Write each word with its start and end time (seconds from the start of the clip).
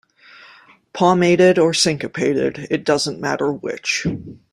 Palmated 0.93 1.59
or 1.59 1.75
syncopated, 1.75 2.65
it 2.71 2.83
doesn't 2.83 3.21
matter 3.21 3.53
which. 3.53 4.07